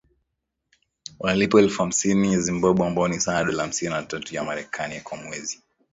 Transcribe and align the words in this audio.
wanalipwa 1.19 1.61
elfu 1.61 1.87
ishirini 1.87 2.21
fedha 2.23 2.35
ya 2.35 2.41
Zimbabwe 2.41 2.87
ambayo 2.87 3.07
ni 3.07 3.19
sawa 3.19 3.39
na 3.39 3.45
dola 3.45 3.63
hamsini 3.63 3.91
na 3.93 4.03
tatu 4.03 4.35
ya 4.35 4.43
Marekani 4.43 5.01
kwa 5.01 5.17
mwezi 5.17 5.63